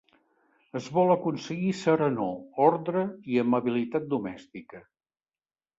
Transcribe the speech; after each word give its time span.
Es 0.79 0.87
vol 0.95 1.13
aconseguir 1.15 1.73
serenor, 1.81 2.33
ordre 2.71 3.05
i 3.35 3.39
amabilitat 3.47 4.13
domèstica. 4.17 4.85